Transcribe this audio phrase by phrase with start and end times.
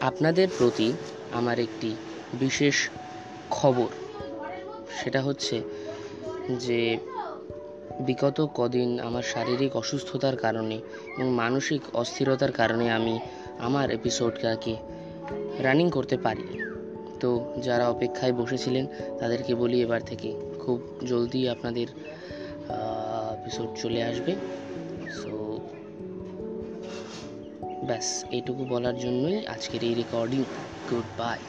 [0.00, 0.92] আপনাদের প্রতি
[1.32, 1.96] আমার একটি
[2.34, 2.74] বিশেষ
[3.50, 3.86] খবর।
[5.02, 5.62] সেটা হচ্ছে
[6.50, 6.98] যে,
[8.00, 10.74] বিগত কদিন আমার শারীরিক অসুস্থতার কারণে
[11.18, 13.18] এবং মানসিক অস্থিরতার কারণে আমি
[13.58, 14.76] আমার এপিসোডটাকে
[15.58, 16.42] রানিং করতে পারি
[17.20, 18.86] তো যারা অপেক্ষায় বসেছিলেন,
[19.18, 21.86] তাদেরকে বলি এবার থেকে খুব জলদি আপনাদের
[23.32, 24.34] এপিসোড চলে আসবে।
[25.10, 25.53] সো
[27.86, 30.42] ব্যাস এইটুকু বলার জন্যই আজকের এই রেকর্ডিং
[30.88, 31.40] গুড বাই